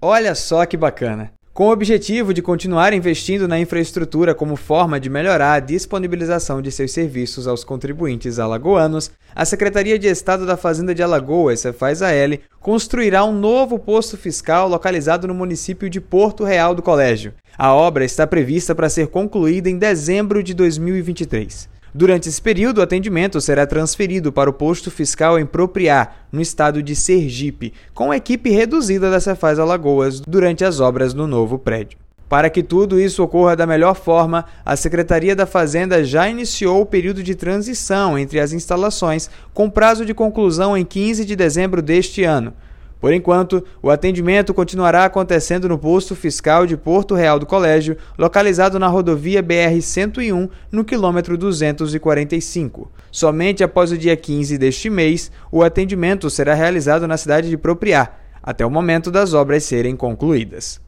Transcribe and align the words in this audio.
Olha 0.00 0.32
só 0.36 0.64
que 0.64 0.76
bacana! 0.76 1.32
Com 1.52 1.66
o 1.66 1.72
objetivo 1.72 2.32
de 2.32 2.40
continuar 2.40 2.92
investindo 2.92 3.48
na 3.48 3.58
infraestrutura 3.58 4.32
como 4.32 4.54
forma 4.54 5.00
de 5.00 5.10
melhorar 5.10 5.54
a 5.54 5.58
disponibilização 5.58 6.62
de 6.62 6.70
seus 6.70 6.92
serviços 6.92 7.48
aos 7.48 7.64
contribuintes 7.64 8.38
alagoanos, 8.38 9.10
a 9.34 9.44
Secretaria 9.44 9.98
de 9.98 10.06
Estado 10.06 10.46
da 10.46 10.56
Fazenda 10.56 10.94
de 10.94 11.02
Alagoas, 11.02 11.58
Cefaz 11.58 12.00
AL, 12.00 12.38
construirá 12.60 13.24
um 13.24 13.32
novo 13.32 13.76
posto 13.76 14.16
fiscal 14.16 14.68
localizado 14.68 15.26
no 15.26 15.34
município 15.34 15.90
de 15.90 16.00
Porto 16.00 16.44
Real 16.44 16.76
do 16.76 16.82
Colégio. 16.82 17.34
A 17.58 17.74
obra 17.74 18.04
está 18.04 18.24
prevista 18.24 18.76
para 18.76 18.88
ser 18.88 19.08
concluída 19.08 19.68
em 19.68 19.78
dezembro 19.78 20.44
de 20.44 20.54
2023. 20.54 21.68
Durante 21.98 22.28
esse 22.28 22.40
período, 22.40 22.78
o 22.78 22.82
atendimento 22.82 23.40
será 23.40 23.66
transferido 23.66 24.30
para 24.30 24.48
o 24.48 24.52
posto 24.52 24.88
fiscal 24.88 25.36
em 25.36 25.44
Propriá, 25.44 26.12
no 26.30 26.40
estado 26.40 26.80
de 26.80 26.94
Sergipe, 26.94 27.74
com 27.92 28.14
equipe 28.14 28.50
reduzida 28.50 29.10
da 29.10 29.18
Cefaz 29.18 29.58
Alagoas 29.58 30.20
durante 30.20 30.64
as 30.64 30.78
obras 30.78 31.12
no 31.12 31.26
novo 31.26 31.58
prédio. 31.58 31.98
Para 32.28 32.50
que 32.50 32.62
tudo 32.62 33.00
isso 33.00 33.20
ocorra 33.20 33.56
da 33.56 33.66
melhor 33.66 33.96
forma, 33.96 34.44
a 34.64 34.76
Secretaria 34.76 35.34
da 35.34 35.44
Fazenda 35.44 36.04
já 36.04 36.28
iniciou 36.28 36.82
o 36.82 36.86
período 36.86 37.20
de 37.20 37.34
transição 37.34 38.16
entre 38.16 38.38
as 38.38 38.52
instalações, 38.52 39.28
com 39.52 39.68
prazo 39.68 40.06
de 40.06 40.14
conclusão 40.14 40.76
em 40.76 40.84
15 40.84 41.24
de 41.24 41.34
dezembro 41.34 41.82
deste 41.82 42.22
ano. 42.22 42.54
Por 43.00 43.12
enquanto, 43.12 43.64
o 43.80 43.90
atendimento 43.90 44.52
continuará 44.52 45.04
acontecendo 45.04 45.68
no 45.68 45.78
posto 45.78 46.16
fiscal 46.16 46.66
de 46.66 46.76
Porto 46.76 47.14
Real 47.14 47.38
do 47.38 47.46
Colégio, 47.46 47.96
localizado 48.18 48.78
na 48.78 48.88
rodovia 48.88 49.42
BR-101, 49.42 50.50
no 50.70 50.84
quilômetro 50.84 51.38
245. 51.38 52.90
Somente 53.10 53.62
após 53.62 53.92
o 53.92 53.98
dia 53.98 54.16
15 54.16 54.58
deste 54.58 54.90
mês, 54.90 55.30
o 55.52 55.62
atendimento 55.62 56.28
será 56.28 56.54
realizado 56.54 57.06
na 57.06 57.16
cidade 57.16 57.48
de 57.48 57.56
Propriá, 57.56 58.10
até 58.42 58.66
o 58.66 58.70
momento 58.70 59.10
das 59.10 59.32
obras 59.32 59.62
serem 59.62 59.94
concluídas. 59.94 60.80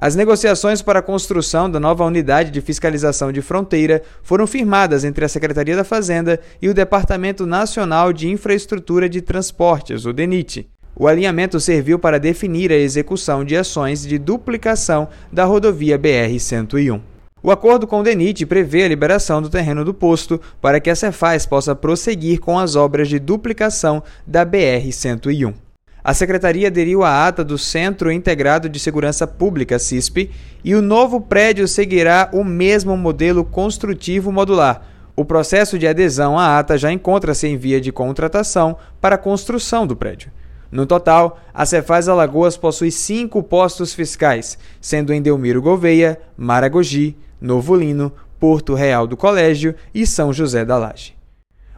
As 0.00 0.14
negociações 0.14 0.80
para 0.80 1.00
a 1.00 1.02
construção 1.02 1.68
da 1.68 1.80
nova 1.80 2.04
unidade 2.04 2.52
de 2.52 2.60
fiscalização 2.60 3.32
de 3.32 3.42
fronteira 3.42 4.00
foram 4.22 4.46
firmadas 4.46 5.04
entre 5.04 5.24
a 5.24 5.28
Secretaria 5.28 5.74
da 5.74 5.82
Fazenda 5.82 6.38
e 6.62 6.68
o 6.68 6.74
Departamento 6.74 7.44
Nacional 7.44 8.12
de 8.12 8.28
Infraestrutura 8.28 9.08
de 9.08 9.20
Transportes, 9.20 10.06
o 10.06 10.12
DENIT. 10.12 10.70
O 11.00 11.06
alinhamento 11.06 11.60
serviu 11.60 11.96
para 11.96 12.18
definir 12.18 12.72
a 12.72 12.76
execução 12.76 13.44
de 13.44 13.56
ações 13.56 14.02
de 14.02 14.18
duplicação 14.18 15.08
da 15.32 15.44
rodovia 15.44 15.96
BR-101. 15.96 17.00
O 17.40 17.52
acordo 17.52 17.86
com 17.86 18.00
o 18.00 18.02
DENIT 18.02 18.44
prevê 18.46 18.82
a 18.82 18.88
liberação 18.88 19.40
do 19.40 19.48
terreno 19.48 19.84
do 19.84 19.94
posto 19.94 20.40
para 20.60 20.80
que 20.80 20.90
a 20.90 20.96
Cefaz 20.96 21.46
possa 21.46 21.72
prosseguir 21.72 22.40
com 22.40 22.58
as 22.58 22.74
obras 22.74 23.08
de 23.08 23.20
duplicação 23.20 24.02
da 24.26 24.44
BR-101. 24.44 25.54
A 26.02 26.12
secretaria 26.14 26.66
aderiu 26.66 27.04
à 27.04 27.28
ata 27.28 27.44
do 27.44 27.56
Centro 27.56 28.10
Integrado 28.10 28.68
de 28.68 28.80
Segurança 28.80 29.24
Pública, 29.24 29.78
CISP, 29.78 30.32
e 30.64 30.74
o 30.74 30.82
novo 30.82 31.20
prédio 31.20 31.68
seguirá 31.68 32.28
o 32.32 32.42
mesmo 32.42 32.96
modelo 32.96 33.44
construtivo 33.44 34.32
modular. 34.32 34.82
O 35.14 35.24
processo 35.24 35.78
de 35.78 35.86
adesão 35.86 36.36
à 36.36 36.58
ata 36.58 36.76
já 36.76 36.90
encontra-se 36.90 37.46
em 37.46 37.56
via 37.56 37.80
de 37.80 37.92
contratação 37.92 38.76
para 39.00 39.14
a 39.14 39.18
construção 39.18 39.86
do 39.86 39.94
prédio. 39.94 40.32
No 40.70 40.84
total, 40.84 41.38
a 41.52 41.64
Cefaz 41.64 42.08
Alagoas 42.08 42.56
possui 42.56 42.90
cinco 42.90 43.42
postos 43.42 43.94
fiscais, 43.94 44.58
sendo 44.80 45.12
em 45.12 45.22
Delmiro 45.22 45.62
Gouveia, 45.62 46.20
Maragogi, 46.36 47.16
Novo 47.40 47.74
Lino, 47.74 48.12
Porto 48.38 48.74
Real 48.74 49.06
do 49.06 49.16
Colégio 49.16 49.74
e 49.94 50.06
São 50.06 50.32
José 50.32 50.64
da 50.64 50.76
Laje. 50.76 51.16